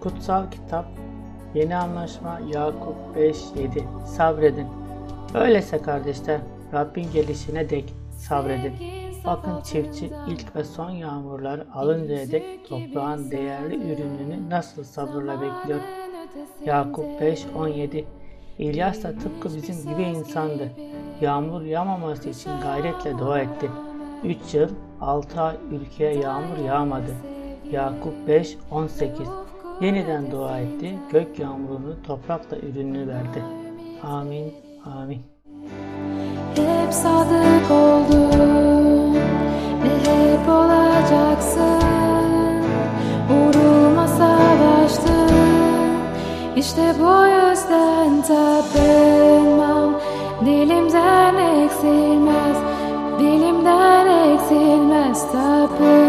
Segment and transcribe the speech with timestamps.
[0.00, 0.86] Kutsal Kitap
[1.54, 4.66] Yeni Anlaşma Yakup 5-7 Sabredin.
[5.34, 6.40] Öyleyse kardeşler
[6.74, 8.72] Rabbin gelişine dek sabredin.
[9.26, 15.80] Bakın çiftçi ilk ve son yağmurlar alıncaya dek toprağın değerli ürününü nasıl sabırla bekliyor.
[16.64, 18.04] Yakup 5-17
[18.58, 20.70] İlyas da tıpkı bizim gibi insandı.
[21.20, 23.70] Yağmur yağmaması için gayretle dua etti.
[24.24, 24.68] 3 yıl
[25.00, 27.14] 6 ay ülkeye yağmur yağmadı.
[27.70, 29.49] Yakup 5-18
[29.80, 30.98] Yeniden dua etti.
[31.12, 33.42] Gök yağmurunu toprakla ürününü verdi.
[34.02, 34.54] Amin.
[34.84, 35.22] Amin.
[36.56, 39.14] Hep sadık oldun
[39.82, 41.80] ve hep olacaksın.
[43.30, 45.36] Uğruma savaştın.
[46.56, 50.00] İşte bu yüzden tapınmam.
[50.46, 52.56] Dilimden eksilmez,
[53.18, 55.99] dilimden eksilmez tapınmam.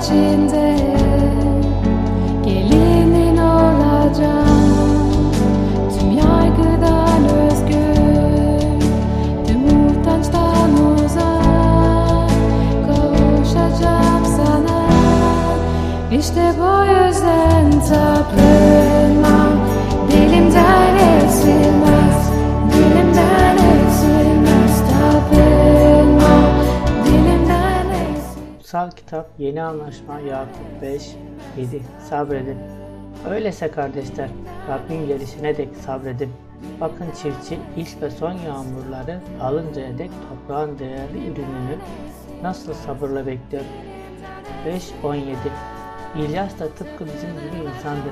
[0.00, 0.76] İçinde
[2.44, 4.72] Gelinin olacağım
[5.98, 8.00] Tüm yargıdan özgür
[9.46, 10.70] Tüm utançtan
[11.04, 12.30] uzak.
[12.86, 14.86] Kavuşacağım sana.
[16.12, 19.52] İşte bu yüzden tapınmam.
[20.10, 21.19] Dilimden eksilmez
[28.70, 31.16] Kutsal Kitap Yeni Anlaşma Yakup 5
[31.56, 32.58] 7 Sabredin.
[33.30, 34.28] Öyleyse kardeşler
[34.68, 36.32] Rabbin gelişine dek sabredin.
[36.80, 41.76] Bakın çiftçi ilk ve son yağmurları alıncaya dek toprağın değerli ürününü
[42.42, 43.64] nasıl sabırla bekliyor.
[45.02, 45.34] 5-17
[46.16, 48.10] İlyas da tıpkı bizim gibi insandı.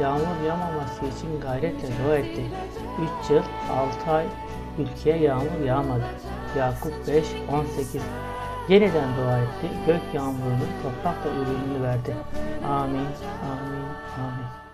[0.00, 2.42] Yağmur yağmaması için gayretle dua etti.
[3.24, 3.42] 3 yıl
[4.06, 4.26] 6 ay
[4.78, 6.04] ülkeye yağmur yağmadı.
[6.58, 8.00] Yakup 5-18
[8.68, 9.68] Yeniden dua etti.
[9.86, 12.16] Gök yağmurunu toprakla ürününü verdi.
[12.68, 13.06] Amin,
[13.42, 13.86] amin,
[14.18, 14.65] amin.